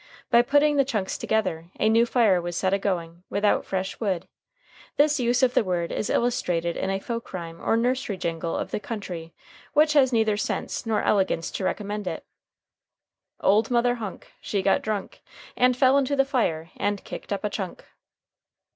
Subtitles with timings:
[0.31, 4.27] By putting the chunks together, a new fire was set a going without fresh wood.
[4.97, 8.71] This use of the word is illustrated in a folk rhyme or nursery jingle of
[8.71, 9.31] the country
[9.73, 12.25] which has neither sense nor elegance to recommend it:
[13.41, 15.21] "Old Mother Hunk She got drunk
[15.55, 17.85] And fell in the fire And kicked up a chunk."